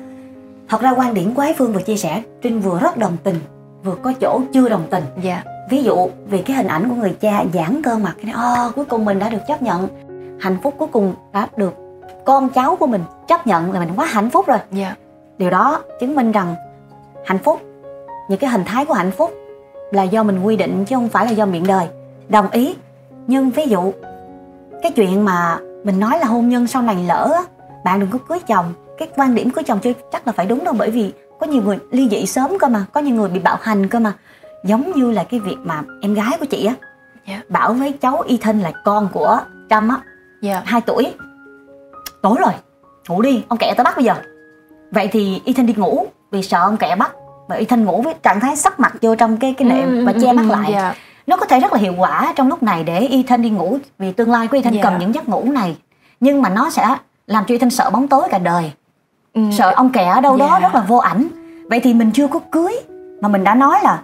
[0.68, 3.36] Thật ra quan điểm của ái phương vừa chia sẻ trinh vừa rất đồng tình
[3.86, 5.04] vừa có chỗ chưa đồng tình.
[5.22, 5.44] Dạ.
[5.70, 8.34] Ví dụ vì cái hình ảnh của người cha giãn cơ mặt cái
[8.68, 9.88] oh, cuối cùng mình đã được chấp nhận.
[10.40, 11.74] Hạnh phúc cuối cùng đã được
[12.26, 14.58] con cháu của mình chấp nhận là mình quá hạnh phúc rồi.
[14.78, 14.98] Yeah.
[15.38, 16.56] điều đó chứng minh rằng
[17.26, 17.62] hạnh phúc
[18.30, 19.34] những cái hình thái của hạnh phúc
[19.92, 21.88] là do mình quy định chứ không phải là do miệng đời.
[22.30, 22.76] Đồng ý
[23.28, 23.92] nhưng ví dụ
[24.82, 27.42] cái chuyện mà mình nói là hôn nhân sau này lỡ
[27.84, 30.64] bạn đừng có cưới chồng cái quan điểm cưới chồng chưa chắc là phải đúng
[30.64, 33.40] đâu bởi vì có nhiều người ly dị sớm cơ mà có nhiều người bị
[33.40, 34.14] bạo hành cơ mà
[34.66, 36.74] giống như là cái việc mà em gái của chị á
[37.26, 37.40] yeah.
[37.40, 37.42] Dạ.
[37.50, 40.04] bảo với cháu y thân là con của trâm á yeah.
[40.42, 40.62] Dạ.
[40.66, 41.14] 2 tuổi
[42.22, 42.54] tối rồi
[43.10, 44.16] ngủ đi ông kẹ tới bắt bây giờ
[44.92, 47.12] vậy thì y thân đi ngủ vì sợ ông kẹ bắt
[47.48, 50.06] và y thân ngủ với trạng thái sắp mặt vô trong cái cái nệm ừ,
[50.06, 50.84] và che mắt lại yeah.
[50.84, 51.02] Dạ.
[51.28, 53.78] nó có thể rất là hiệu quả trong lúc này để y thân đi ngủ
[54.00, 54.84] vì tương lai của y thân yeah.
[54.84, 55.78] cần những giấc ngủ này
[56.20, 58.72] nhưng mà nó sẽ làm cho y thân sợ bóng tối cả đời
[59.36, 59.42] ừ.
[59.52, 60.52] sợ ông kẹ ở đâu yeah.
[60.52, 61.28] đó rất là vô ảnh
[61.70, 62.74] vậy thì mình chưa có cưới
[63.22, 64.02] mà mình đã nói là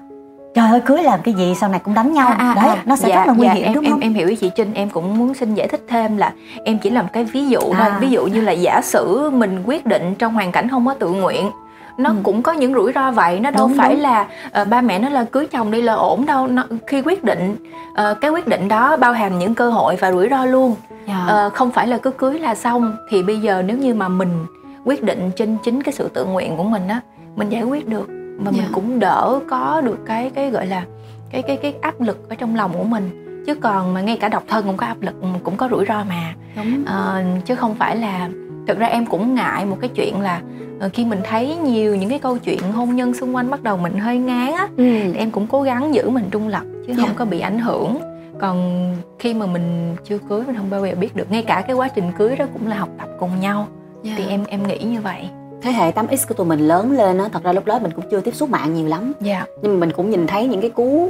[0.56, 2.84] trời ơi cưới làm cái gì sau này cũng đánh nhau à, à, đấy à,
[2.86, 4.36] nó sẽ dạ, rất là nguy dạ, hiểm em, đúng em, không em hiểu ý
[4.36, 6.34] chị Trinh em cũng muốn xin giải thích thêm là
[6.66, 7.80] em chỉ làm cái ví dụ à.
[7.80, 10.94] thôi ví dụ như là giả sử mình quyết định trong hoàn cảnh không có
[10.94, 11.52] tự nguyện
[11.98, 12.16] nó ừ.
[12.24, 14.02] cũng có những rủi ro vậy nó đâu đúng, phải đúng.
[14.02, 14.28] là
[14.62, 17.56] uh, ba mẹ nó là cưới chồng đi là ổn đâu nó, khi quyết định
[17.92, 21.20] uh, cái quyết định đó bao hàm những cơ hội và rủi ro luôn yeah.
[21.28, 21.46] Dạ.
[21.46, 24.46] uh, không phải là cứ cưới là xong thì bây giờ nếu như mà mình
[24.86, 27.02] quyết định trên chính cái sự tự nguyện của mình á
[27.36, 28.54] mình giải quyết được mà yeah.
[28.54, 28.70] mình dạ.
[28.74, 30.86] cũng đỡ có được cái cái gọi là
[31.32, 34.30] cái cái cái áp lực ở trong lòng của mình chứ còn mà ngay cả
[34.30, 36.84] độc thân cũng có áp lực cũng có rủi ro mà Đúng.
[36.84, 38.30] Uh, chứ không phải là
[38.68, 40.42] thực ra em cũng ngại một cái chuyện là
[40.86, 43.78] uh, khi mình thấy nhiều những cái câu chuyện hôn nhân xung quanh bắt đầu
[43.78, 45.14] mình hơi ngán á ừ.
[45.16, 47.00] em cũng cố gắng giữ mình trung lập chứ yeah.
[47.00, 47.16] không dạ.
[47.18, 48.00] có bị ảnh hưởng
[48.40, 48.88] còn
[49.20, 51.88] khi mà mình chưa cưới mình không bao giờ biết được ngay cả cái quá
[51.88, 53.68] trình cưới đó cũng là học tập cùng nhau
[54.04, 54.18] yeah.
[54.18, 55.30] thì em em nghĩ như vậy
[55.62, 58.06] thế hệ 8X của tụi mình lớn lên á thật ra lúc đó mình cũng
[58.12, 59.48] chưa tiếp xúc mạng nhiều lắm yeah.
[59.62, 61.10] nhưng mà mình cũng nhìn thấy những cái cú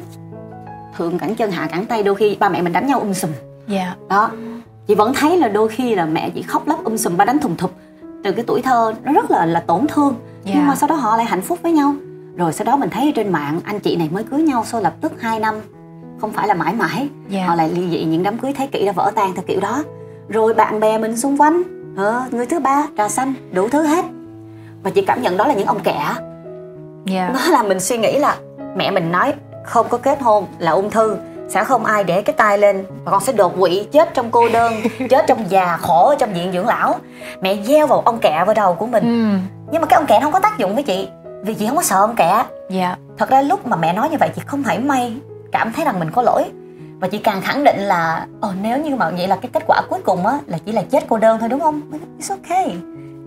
[0.97, 3.31] thượng cẳng chân hạ cẳng tay đôi khi ba mẹ mình đánh nhau um sùm
[3.69, 3.97] yeah.
[4.09, 4.31] đó
[4.87, 7.39] chị vẫn thấy là đôi khi là mẹ chị khóc lóc um sùm ba đánh
[7.39, 7.71] thùng thụp
[8.23, 10.57] từ cái tuổi thơ nó rất là là tổn thương yeah.
[10.57, 11.95] nhưng mà sau đó họ lại hạnh phúc với nhau
[12.35, 14.93] rồi sau đó mình thấy trên mạng anh chị này mới cưới nhau sau lập
[15.01, 15.55] tức 2 năm
[16.21, 17.47] không phải là mãi mãi yeah.
[17.47, 19.83] họ lại ly dị những đám cưới thế kỷ đã vỡ tan theo kiểu đó
[20.29, 24.05] rồi bạn bè mình xung quanh ờ, người thứ ba trà xanh đủ thứ hết.
[24.83, 26.13] Và chị cảm nhận đó là những ông kẻ.
[27.11, 27.33] Yeah.
[27.33, 28.35] nó làm mình suy nghĩ là
[28.75, 29.33] mẹ mình nói
[29.65, 31.17] không có kết hôn là ung thư
[31.49, 34.49] sẽ không ai để cái tay lên và con sẽ đột quỵ chết trong cô
[34.49, 34.73] đơn
[35.09, 36.95] chết trong già khổ ở trong viện dưỡng lão.
[37.41, 39.03] Mẹ gieo vào ông kẹ vào đầu của mình.
[39.03, 39.37] Ừ.
[39.71, 41.07] nhưng mà cái ông kẹ không có tác dụng với chị
[41.43, 42.95] vì chị không có sợ ông kẹ dạ.
[43.17, 45.13] Thật ra lúc mà mẹ nói như vậy chị không phải may
[45.51, 46.43] cảm thấy rằng mình có lỗi
[47.01, 49.81] và chị càng khẳng định là ồ nếu như mà vậy là cái kết quả
[49.89, 51.81] cuối cùng á là chỉ là chết cô đơn thôi đúng không?
[52.19, 52.77] It's okay.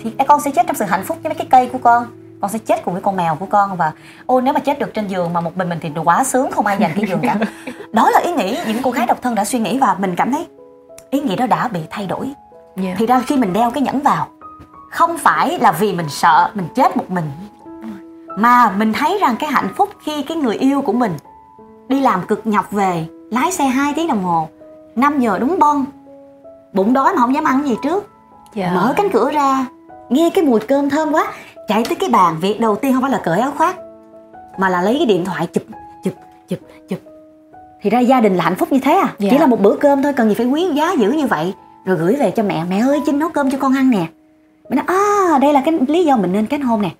[0.00, 2.06] Thì con sẽ chết trong sự hạnh phúc với mấy cái cây của con.
[2.40, 3.92] Con sẽ chết cùng với con mèo của con và
[4.26, 6.66] ôi nếu mà chết được trên giường mà một mình mình thì quá sướng không
[6.66, 7.36] ai dành cái giường cả.
[7.92, 10.32] Đó là ý nghĩ những cô gái độc thân đã suy nghĩ và mình cảm
[10.32, 10.46] thấy
[11.10, 12.30] ý nghĩ đó đã bị thay đổi.
[12.82, 12.98] Yeah.
[12.98, 14.28] thì ra khi mình đeo cái nhẫn vào
[14.90, 17.30] không phải là vì mình sợ mình chết một mình
[18.38, 21.12] mà mình thấy rằng cái hạnh phúc khi cái người yêu của mình
[21.88, 24.48] đi làm cực nhọc về lái xe 2 tiếng đồng hồ
[24.96, 25.84] 5 giờ đúng bon.
[26.72, 28.10] Bụng đói mà không dám ăn gì trước.
[28.54, 28.72] Dạ.
[28.74, 29.66] mở cánh cửa ra
[30.08, 31.32] nghe cái mùi cơm thơm quá
[31.68, 32.36] chạy tới cái bàn.
[32.40, 33.76] Việc đầu tiên không phải là cởi áo khoác
[34.58, 35.62] mà là lấy cái điện thoại chụp
[36.04, 36.14] chụp
[36.48, 36.58] chụp
[36.88, 36.98] chụp.
[37.82, 39.14] Thì ra gia đình là hạnh phúc như thế à?
[39.18, 39.28] Dạ.
[39.30, 41.54] chỉ là một bữa cơm thôi cần gì phải quý giá dữ như vậy.
[41.84, 42.64] Rồi gửi về cho mẹ.
[42.70, 44.06] Mẹ ơi chinh nấu cơm cho con ăn nè.
[44.68, 46.90] Mình nói à đây là cái lý do mình nên kết hôn nè.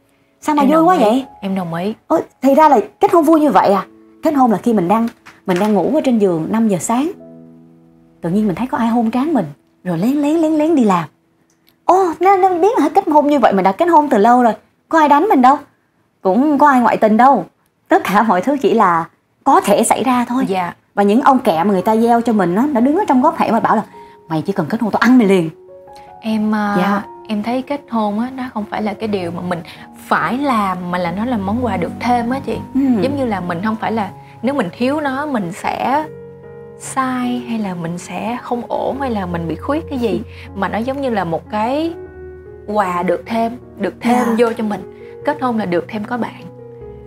[0.41, 1.01] Sao mà em vui quá ý.
[1.05, 1.25] vậy?
[1.41, 1.95] em đồng ý.
[2.07, 3.87] Ôi thì ra là kết hôn vui như vậy à?
[4.23, 5.09] Kết hôn là khi mình đang
[5.47, 7.11] mình đang ngủ ở trên giường 5 giờ sáng.
[8.21, 9.47] Tự nhiên mình thấy có ai hôn trán mình
[9.85, 11.09] rồi lén lén lén lén đi làm.
[11.85, 14.43] Ô nó, nó biết là kết hôn như vậy mình đã kết hôn từ lâu
[14.43, 14.53] rồi.
[14.89, 15.57] Có ai đánh mình đâu?
[16.23, 17.45] Cũng có ai ngoại tình đâu.
[17.89, 19.09] Tất cả mọi thứ chỉ là
[19.45, 20.45] có thể xảy ra thôi.
[20.49, 20.75] Dạ.
[20.95, 23.23] và những ông kẹ mà người ta gieo cho mình nó đã đứng ở trong
[23.23, 23.83] góc hẻm mà bảo là
[24.29, 25.51] mày chỉ cần kết hôn tao ăn mày liền.
[26.21, 29.59] Em uh, em thấy kết hôn á nó không phải là cái điều mà mình
[30.07, 32.57] phải làm mà là nó là món quà được thêm á chị.
[32.75, 32.81] Ừ.
[33.01, 34.11] giống như là mình không phải là
[34.45, 36.05] nếu mình thiếu nó mình sẽ
[36.79, 40.23] sai hay là mình sẽ không ổn hay là mình bị khuyết cái gì
[40.55, 41.95] mà nó giống như là một cái
[42.67, 44.27] quà được thêm được thêm yeah.
[44.29, 44.35] Dạ.
[44.39, 44.81] vô cho mình
[45.25, 46.43] kết hôn là được thêm có bạn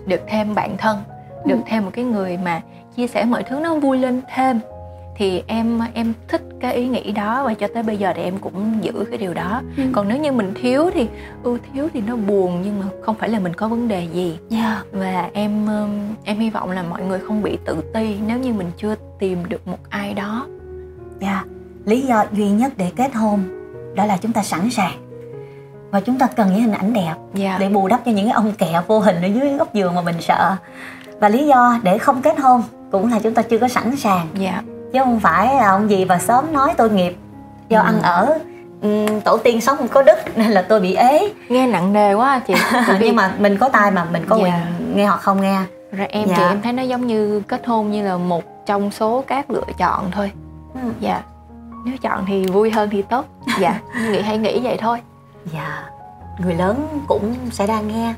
[0.06, 0.98] được thêm bạn thân
[1.46, 1.62] được ừ.
[1.66, 2.62] thêm một cái người mà
[2.96, 4.60] chia sẻ mọi thứ nó vui lên thêm
[5.18, 8.38] thì em em thích cái ý nghĩ đó và cho tới bây giờ thì em
[8.38, 9.84] cũng giữ cái điều đó ừ.
[9.94, 11.08] còn nếu như mình thiếu thì
[11.44, 14.38] ừ thiếu thì nó buồn nhưng mà không phải là mình có vấn đề gì
[14.50, 14.64] yeah.
[14.64, 14.82] Dạ.
[14.92, 15.68] và em
[16.24, 19.50] em hy vọng là mọi người không bị tự ti nếu như mình chưa tìm
[19.50, 20.48] được một ai đó
[21.20, 21.48] dạ yeah.
[21.86, 23.40] lý do duy nhất để kết hôn
[23.96, 25.08] đó là chúng ta sẵn sàng
[25.92, 27.18] và chúng ta cần những hình ảnh đẹp yeah.
[27.34, 27.58] Dạ.
[27.60, 30.02] để bù đắp cho những cái ông kẹo vô hình ở dưới góc giường mà
[30.02, 30.56] mình sợ
[31.20, 34.28] và lý do để không kết hôn cũng là chúng ta chưa có sẵn sàng
[34.40, 34.64] yeah.
[34.94, 35.00] Dạ.
[35.00, 37.16] chứ không phải là ông gì và sớm nói tôi nghiệp.
[37.70, 37.86] Do ừ.
[37.86, 38.40] ăn ở
[38.82, 41.34] um, tổ tiên sống không có đức nên là tôi bị ế.
[41.50, 42.54] Nghe nặng nề quá chị.
[43.00, 44.46] Nhưng mà mình có tai mà mình có yeah.
[44.46, 45.60] quyền nghe hoặc không nghe.
[45.92, 46.36] Rồi em dạ.
[46.38, 49.66] thì em thấy nó giống như kết hôn như là một trong số các lựa
[49.78, 50.32] chọn thôi.
[50.74, 50.80] Ừ.
[51.00, 51.22] dạ.
[51.86, 53.26] Nếu chọn thì vui hơn thì tốt.
[53.60, 53.80] Dạ.
[54.12, 55.02] Nghĩ hay nghĩ vậy thôi.
[55.54, 55.84] Dạ.
[56.40, 58.14] Người lớn cũng sẽ đang nghe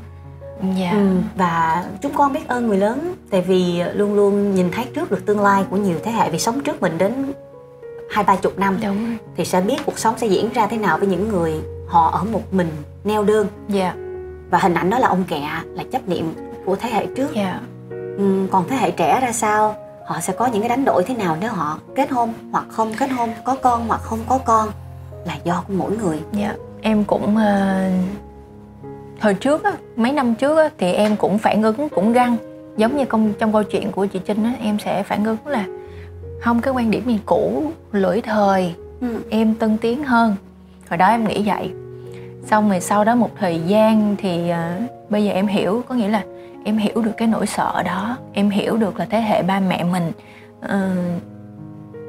[0.78, 0.92] dạ.
[0.92, 5.12] Ừ, và chúng con biết ơn người lớn tại vì luôn luôn nhìn thấy trước
[5.12, 7.34] được tương lai của nhiều thế hệ vì sống trước mình đến
[8.10, 9.06] hai ba chục năm Đúng.
[9.06, 9.18] rồi.
[9.36, 11.54] thì sẽ biết cuộc sống sẽ diễn ra thế nào với những người
[11.88, 12.70] họ ở một mình
[13.04, 13.48] neo đơn.
[13.70, 13.94] Dạ.
[14.50, 16.34] Và hình ảnh đó là ông kẹ là chấp niệm
[16.66, 17.32] của thế hệ trước.
[17.36, 17.60] Dạ.
[18.18, 19.76] Ừ, còn thế hệ trẻ ra sao?
[20.06, 22.94] Họ sẽ có những cái đánh đổi thế nào nếu họ kết hôn hoặc không
[23.00, 24.70] kết hôn có con hoặc không có con?
[25.26, 26.20] Là do của mỗi người.
[26.34, 26.54] Dạ.
[26.82, 28.29] Em cũng uh,
[29.22, 32.38] hồi trước á, mấy năm trước á, thì em cũng phản ứng cũng găng.
[32.78, 35.66] Giống như công trong câu chuyện của chị Trinh á em sẽ phản ứng là
[36.42, 39.08] không cái quan điểm này cũ lỗi thời ừ.
[39.30, 40.36] em tân tiến hơn.
[40.90, 41.72] Hồi đó em nghĩ vậy.
[42.46, 46.10] Xong rồi sau đó một thời gian thì uh, bây giờ em hiểu có nghĩa
[46.10, 46.24] là
[46.64, 48.18] em hiểu được cái nỗi sợ đó.
[48.34, 50.12] Em hiểu được là thế hệ ba mẹ mình
[50.66, 51.22] uh,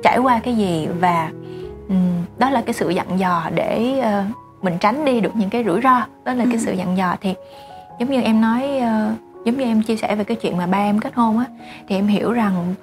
[0.02, 1.30] trải qua cái gì và
[1.88, 5.64] um, đó là cái sự dặn dò để uh, mình tránh đi được những cái
[5.64, 6.06] rủi ro.
[6.24, 7.34] Đó là cái sự dặn dò thì
[7.98, 10.78] giống như em nói uh, giống như em chia sẻ về cái chuyện mà ba
[10.78, 11.44] em kết hôn á
[11.88, 12.74] thì em hiểu rằng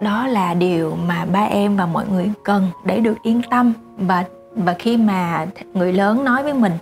[0.00, 3.72] đó là điều mà ba em và mọi người cần để được yên tâm.
[3.96, 4.24] Và
[4.54, 6.72] và khi mà người lớn nói với mình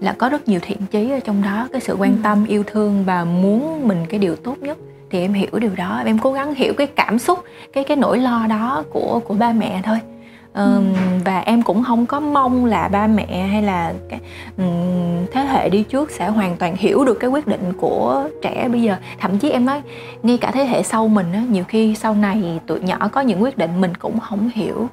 [0.00, 2.18] là có rất nhiều thiện chí ở trong đó cái sự quan ừ.
[2.22, 4.78] tâm yêu thương và muốn mình cái điều tốt nhất
[5.10, 6.02] thì em hiểu điều đó.
[6.04, 9.52] Em cố gắng hiểu cái cảm xúc cái cái nỗi lo đó của của ba
[9.52, 9.98] mẹ thôi
[10.56, 14.20] um, và em cũng không có mong là ba mẹ hay là cái
[14.58, 18.68] um, thế hệ đi trước sẽ hoàn toàn hiểu được cái quyết định của trẻ
[18.68, 18.96] bây giờ.
[19.20, 19.82] Thậm chí em nói
[20.22, 23.42] ngay cả thế hệ sau mình á nhiều khi sau này tụi nhỏ có những
[23.42, 24.88] quyết định mình cũng không hiểu.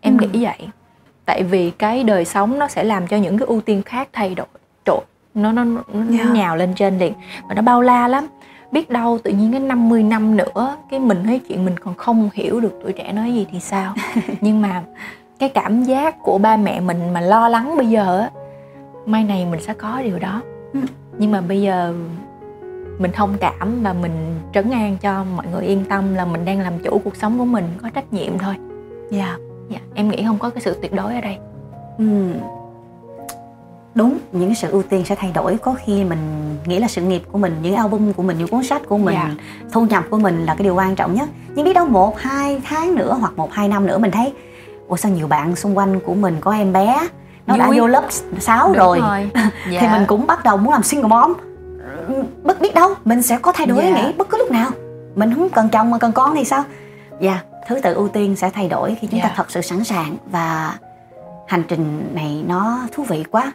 [0.00, 0.26] Em ừ.
[0.26, 0.68] nghĩ vậy.
[1.24, 4.34] Tại vì cái đời sống nó sẽ làm cho những cái ưu tiên khác thay
[4.34, 4.46] đổi
[4.84, 5.00] trội
[5.34, 5.82] nó nó nó,
[6.16, 6.30] yeah.
[6.32, 7.12] nhào lên trên liền
[7.48, 8.26] và nó bao la lắm
[8.74, 12.30] biết đâu tự nhiên cái 50 năm nữa cái mình thấy chuyện mình còn không
[12.34, 13.94] hiểu được tuổi trẻ nói gì thì sao?
[14.40, 14.82] Nhưng mà
[15.38, 18.30] cái cảm giác của ba mẹ mình mà lo lắng bây giờ á
[19.06, 20.42] mai này mình sẽ có điều đó.
[20.72, 20.80] Ừ.
[21.18, 21.94] nhưng mà bây giờ
[22.98, 26.60] mình thông cảm và mình trấn an cho mọi người yên tâm là mình đang
[26.60, 28.54] làm chủ cuộc sống của mình có trách nhiệm thôi.
[29.10, 29.26] Dạ.
[29.26, 29.40] Yeah.
[29.70, 31.38] dạ em nghĩ không có cái sự tuyệt đối ở đây.
[31.98, 32.04] Ừ
[33.94, 37.22] đúng những sự ưu tiên sẽ thay đổi có khi mình nghĩ là sự nghiệp
[37.32, 39.28] của mình những album của mình những cuốn sách của mình yeah.
[39.28, 39.68] Dạ.
[39.72, 42.60] thu nhập của mình là cái điều quan trọng nhất nhưng biết đâu một hai
[42.64, 44.32] tháng nữa hoặc một hai năm nữa mình thấy
[44.88, 47.08] ủa sao nhiều bạn xung quanh của mình có em bé
[47.46, 47.58] nó Vui.
[47.58, 48.04] đã vô lớp
[48.38, 49.30] 6 Đúng rồi, rồi.
[49.34, 49.52] Yeah.
[49.64, 49.92] thì dạ.
[49.98, 51.32] mình cũng bắt đầu muốn làm single mom
[52.42, 53.94] bất biết đâu mình sẽ có thay đổi yeah.
[53.96, 54.02] Dạ.
[54.02, 54.70] nghĩ bất cứ lúc nào
[55.14, 56.64] mình không cần chồng mà cần con thì sao
[57.20, 59.30] dạ yeah, thứ tự ưu tiên sẽ thay đổi khi chúng yeah.
[59.30, 60.78] ta thật sự sẵn sàng và
[61.46, 63.52] hành trình này nó thú vị quá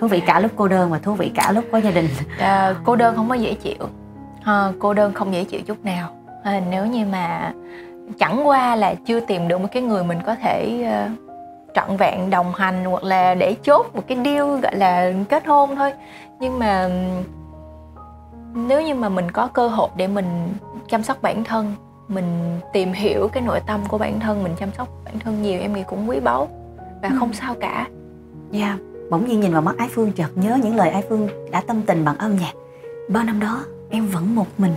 [0.00, 2.08] thú vị cả lúc cô đơn và thú vị cả lúc có gia đình.
[2.38, 3.88] À, cô đơn không có dễ chịu.
[4.42, 6.10] À, cô đơn không dễ chịu chút nào.
[6.42, 7.52] À, nếu như mà
[8.18, 11.18] chẳng qua là chưa tìm được một cái người mình có thể uh,
[11.74, 15.76] trọn vẹn đồng hành hoặc là để chốt một cái deal gọi là kết hôn
[15.76, 15.92] thôi.
[16.40, 16.88] Nhưng mà
[18.54, 20.54] nếu như mà mình có cơ hội để mình
[20.88, 21.74] chăm sóc bản thân
[22.08, 25.60] mình tìm hiểu cái nội tâm của bản thân mình chăm sóc bản thân nhiều
[25.60, 26.48] em nghĩ cũng quý báu
[27.02, 27.16] và ừ.
[27.18, 27.86] không sao cả.
[28.50, 28.66] Dạ.
[28.66, 31.60] yeah bỗng nhiên nhìn vào mắt ái phương chợt nhớ những lời ái phương đã
[31.60, 32.52] tâm tình bằng âm nhạc
[33.08, 34.72] bao năm đó em vẫn một mình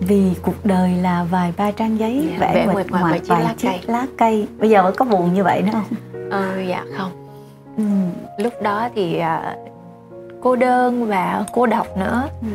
[0.00, 3.68] vì cuộc đời là vài ba trang giấy dạ, vẽ nguyệt ngoạc vài lá chiếc
[3.68, 3.80] cây.
[3.86, 5.84] lá cây bây giờ vẫn có buồn như vậy nữa không
[6.30, 7.12] ờ dạ không
[7.76, 7.84] ừ.
[8.38, 9.58] lúc đó thì uh,
[10.42, 12.48] cô đơn và cô độc nữa ừ.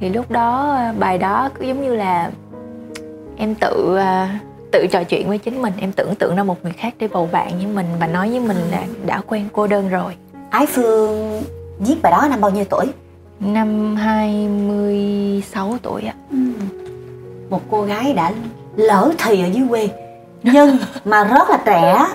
[0.00, 2.30] thì lúc đó uh, bài đó cứ giống như là
[3.36, 6.72] em tự uh, tự trò chuyện với chính mình em tưởng tượng ra một người
[6.72, 9.88] khác để bầu bạn với mình và nói với mình là đã quen cô đơn
[9.88, 10.12] rồi
[10.50, 11.42] ái phương
[11.78, 12.86] viết bài đó năm bao nhiêu tuổi
[13.40, 16.36] năm 26 tuổi ạ ừ.
[17.50, 18.32] một cô gái đã
[18.76, 19.88] lỡ thì ở dưới quê
[20.42, 22.06] nhưng mà rất là trẻ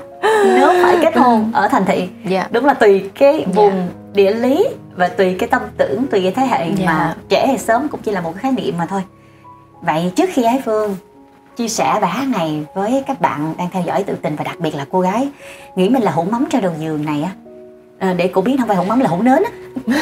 [0.45, 2.09] nếu phải kết hôn ở thành thị yeah.
[2.25, 2.47] Dạ.
[2.51, 3.51] đúng là tùy cái dạ.
[3.55, 3.89] vùng yeah.
[4.13, 6.79] địa lý và tùy cái tâm tưởng tùy cái thế hệ yeah.
[6.79, 7.15] mà dạ.
[7.29, 9.03] trẻ hay sớm cũng chỉ là một cái khái niệm mà thôi
[9.81, 10.95] vậy trước khi ái phương
[11.55, 14.59] chia sẻ bài hát này với các bạn đang theo dõi tự tình và đặc
[14.59, 15.29] biệt là cô gái
[15.75, 17.31] nghĩ mình là hũ mắm cho đầu giường này á.
[17.99, 19.51] À, để cô biết không phải hũ mắm là hũ nến á.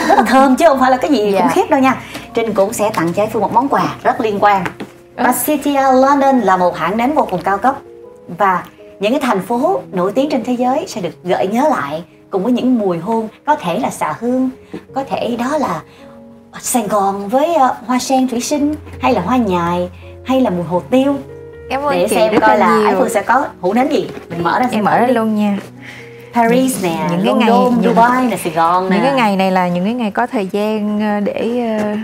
[0.08, 1.44] Rất là thơm chứ không phải là cái gì yeah.
[1.44, 2.02] khủng khiếp đâu nha.
[2.34, 4.64] Trinh cũng sẽ tặng trái phương một món quà rất liên quan.
[5.16, 7.76] Bacitia London là một hãng nến vô cùng cao cấp.
[8.38, 8.64] Và
[9.00, 12.44] những cái thành phố nổi tiếng trên thế giới sẽ được gợi nhớ lại cùng
[12.44, 14.50] với những mùi hương có thể là xạ hương
[14.96, 15.82] có thể đó là
[16.60, 19.90] Sài Gòn với uh, hoa sen thủy sinh hay là hoa nhài
[20.26, 21.16] hay là mùi hồ tiêu
[21.72, 24.44] Cảm ơn để chị xem coi là Ái Phương sẽ có hũ nến gì mình
[24.44, 25.58] mở ra xem em mở ra luôn nha
[26.34, 28.96] Paris nè, những cái London, ngày Dubai nè, Sài Gòn nè.
[28.96, 31.96] Những cái ngày này là những cái ngày có thời gian ờ, để ờ,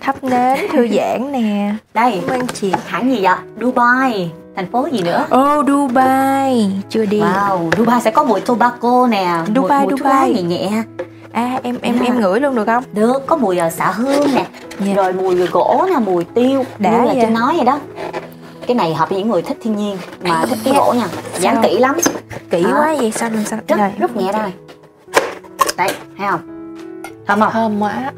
[0.00, 1.74] thắp nến thư giãn nè.
[1.94, 2.72] Đây, cảm ơn chị.
[2.86, 3.34] Hãng gì vậy?
[3.60, 4.30] Dubai.
[4.56, 5.26] Thành phố gì nữa?
[5.36, 6.70] Oh, Dubai.
[6.88, 7.20] Chưa đi.
[7.20, 10.82] Wow, Dubai sẽ có mùi tobacco nè, Dubai, mùi, mùi Dubai nhẹ nhẹ.
[11.32, 12.04] À em em à.
[12.04, 12.84] em ngửi luôn được không?
[12.92, 14.44] Được, có mùi ờ, xạ hương nè.
[14.84, 14.96] Yeah.
[14.96, 17.78] Rồi mùi gỗ nè, mùi tiêu, đã như là trên nói vậy đó
[18.68, 21.08] cái này hợp với những người thích thiên nhiên mà thích cái gỗ nha.
[21.40, 21.96] dán kỹ lắm.
[22.50, 22.72] Kỹ à.
[22.78, 23.88] quá vậy sao làm sao rất rồi.
[23.98, 24.50] rất nhẹ đây.
[25.76, 26.40] Đây thấy không?
[27.26, 27.52] Thơm không?
[27.52, 28.12] Thơm quá.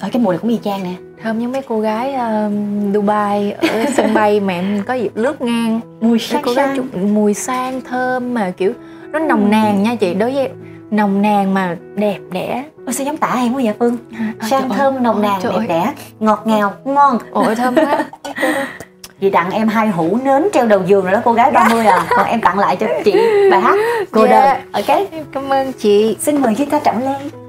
[0.00, 0.94] Ở cái mùi này cũng y chang nè.
[1.22, 2.52] Thơm như mấy cô gái uh,
[2.94, 5.80] Dubai ở sân bay mà em có dịp lướt ngang.
[6.00, 8.72] Mùi sang cô gái chụp mùi sang thơm mà kiểu
[9.12, 10.14] nó nồng nàn nha chị.
[10.14, 10.48] Đối với
[10.90, 12.64] nồng nàn mà đẹp đẽ.
[12.86, 13.96] Ôi sao giống tả em quá vậy Phương?
[14.18, 17.18] À, Sang thơm nồng nàn đẹp đẽ Ngọt ngào ngon.
[17.32, 18.04] Ôi thơm quá
[19.22, 22.06] Chị tặng em hai hũ nến treo đầu giường rồi đó cô gái 30 à.
[22.10, 23.12] Còn em tặng lại cho chị
[23.50, 23.78] bài hát
[24.10, 24.58] cô yeah.
[24.72, 24.98] đơn Ok.
[25.32, 26.16] Cảm ơn chị.
[26.20, 27.41] Xin mời chúng ta trọng lên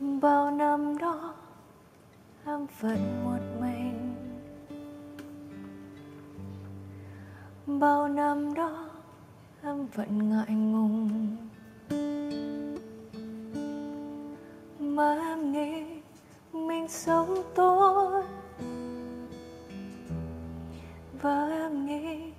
[0.00, 1.34] bao năm đó,
[2.46, 4.14] em vẫn một mình.
[7.66, 8.88] Bao năm đó,
[9.62, 11.36] em vẫn ngại ngùng.
[14.78, 15.84] Mà em nghĩ
[16.52, 18.22] mình sống tốt.
[21.22, 22.32] Và em nghĩ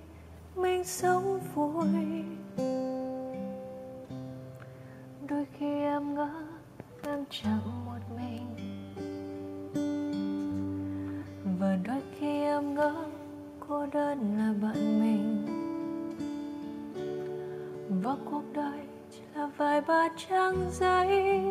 [0.56, 2.37] mình sống vui.
[7.30, 8.46] Chẳng một mình.
[11.60, 12.94] Và đôi khi em ngỡ
[13.68, 15.46] cô đơn là bạn mình.
[18.02, 21.42] Và cuộc đời chỉ là vài ba trang giấy.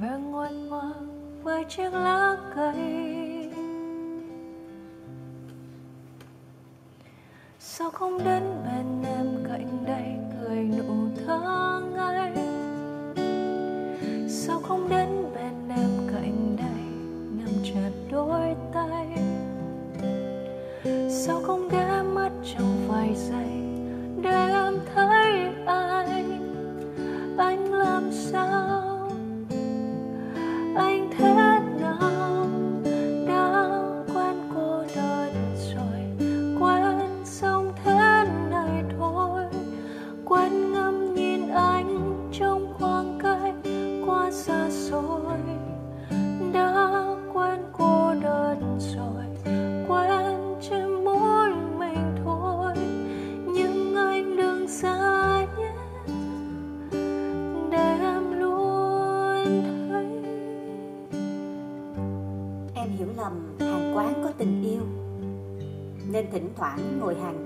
[0.00, 0.94] Về ngôi mơ
[1.42, 3.50] với chiếc lá cây.
[7.58, 8.53] Sao không đến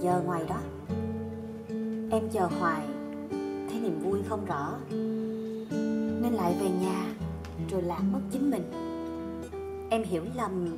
[0.00, 0.60] giờ ngoài đó,
[2.10, 2.82] Em chờ hoài,
[3.70, 4.74] Thấy niềm vui không rõ.
[6.22, 7.06] Nên lại về nhà,
[7.70, 8.62] Rồi lạc mất chính mình.
[9.90, 10.76] Em hiểu lầm,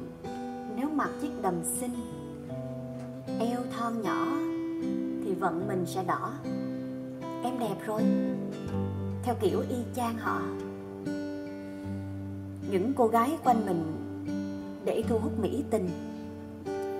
[0.76, 1.94] Nếu mặc chiếc đầm xinh,
[3.38, 4.26] Eo thon nhỏ,
[5.24, 6.32] Thì vận mình sẽ đỏ.
[7.42, 8.02] Em đẹp rồi,
[9.22, 10.40] Theo kiểu y chang họ.
[12.70, 13.96] Những cô gái quanh mình
[14.84, 15.88] để thu hút mỹ tình,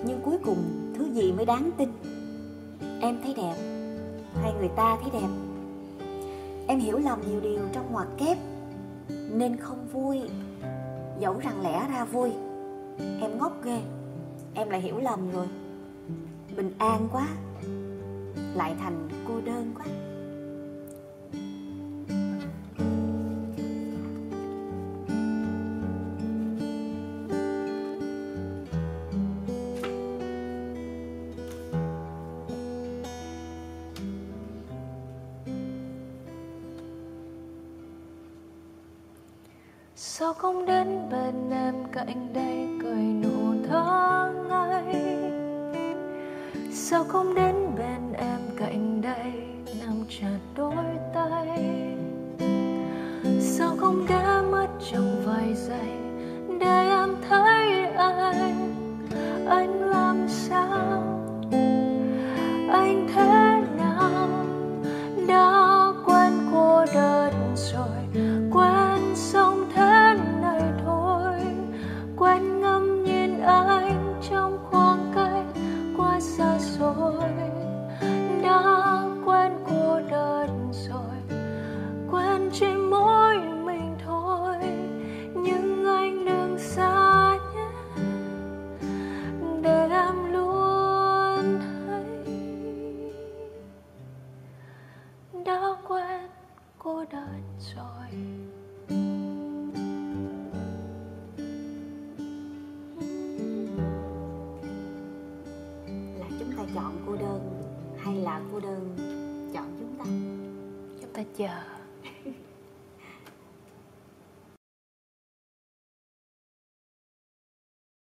[0.06, 1.88] nhưng cuối cùng thứ gì mới đáng tin?
[3.00, 3.54] Em thấy đẹp.
[4.42, 5.28] Hay người ta thấy đẹp.
[6.66, 8.38] Em hiểu lầm nhiều điều trong ngoặc kép.
[9.08, 10.20] Nên không vui.
[11.18, 12.30] Dẫu rằng lẽ ra vui.
[12.98, 13.80] Em ngốc ghê.
[14.54, 15.46] Em lại hiểu lầm rồi.
[16.56, 17.26] Bình an quá.
[18.54, 19.86] Lại thành cô đơn quá.